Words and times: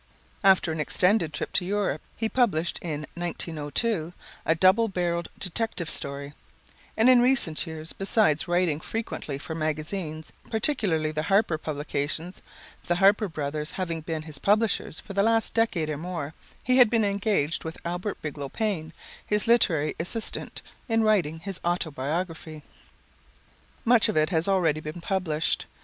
After 0.43 0.71
an 0.71 0.79
extended 0.79 1.31
trip 1.31 1.51
to 1.53 1.63
Europe 1.63 2.01
he 2.17 2.27
published 2.27 2.79
in 2.81 3.05
1902 3.13 4.13
"A 4.47 4.55
Double 4.55 4.87
barreled 4.87 5.29
Detective 5.37 5.91
Story," 5.91 6.33
and 6.97 7.07
in 7.07 7.21
recent 7.21 7.67
years, 7.67 7.93
besides 7.93 8.47
writing 8.47 8.79
frequently 8.79 9.37
for 9.37 9.53
magazines, 9.53 10.31
particularly 10.49 11.11
the 11.11 11.21
Harper 11.29 11.59
publications, 11.59 12.41
the 12.85 12.95
Harper 12.95 13.27
Brothers 13.27 13.73
having 13.73 14.01
been 14.01 14.23
his 14.23 14.39
publishers 14.39 14.99
for 14.99 15.13
the 15.13 15.21
last 15.21 15.53
decade 15.53 15.87
or 15.87 15.97
more, 15.97 16.33
he 16.63 16.77
had 16.77 16.89
been 16.89 17.05
engaged 17.05 17.63
with 17.63 17.77
Albert 17.85 18.23
Bigelow 18.23 18.49
Paine, 18.49 18.93
his 19.23 19.45
literary 19.45 19.93
assistant, 19.99 20.63
in 20.89 21.03
writing 21.03 21.37
his 21.41 21.59
autobiography. 21.63 22.63
Much 23.85 24.09
of 24.09 24.17
it 24.17 24.31
has 24.31 24.47
already 24.47 24.79
been 24.79 24.99
published. 25.01 25.67